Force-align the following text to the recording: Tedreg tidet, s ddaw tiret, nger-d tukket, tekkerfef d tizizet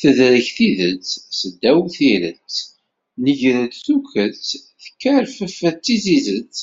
Tedreg 0.00 0.46
tidet, 0.56 1.06
s 1.38 1.40
ddaw 1.52 1.80
tiret, 1.94 2.54
nger-d 3.22 3.74
tukket, 3.84 4.38
tekkerfef 4.82 5.58
d 5.74 5.76
tizizet 5.84 6.56